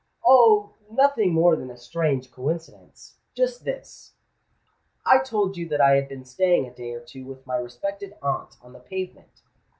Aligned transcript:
"Oh! 0.25 0.71
nothing 0.89 1.31
more 1.31 1.55
than 1.55 1.69
a 1.69 1.77
strange 1.77 2.31
coincidence. 2.31 3.19
Just 3.35 3.65
this:—I 3.65 5.19
told 5.19 5.57
you 5.57 5.69
that 5.69 5.79
I 5.79 5.91
had 5.93 6.09
been 6.09 6.25
staying 6.25 6.65
a 6.65 6.73
day 6.73 6.93
or 6.95 7.01
two 7.01 7.23
with 7.23 7.45
my 7.45 7.57
respected 7.57 8.15
aunt 8.19 8.55
on 8.63 8.73
the 8.73 8.79
Pavement. 8.79 9.43